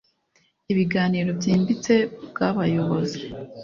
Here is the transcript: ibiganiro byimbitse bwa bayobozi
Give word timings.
ibiganiro 0.71 1.29
byimbitse 1.39 1.93
bwa 2.31 2.47
bayobozi 2.57 3.19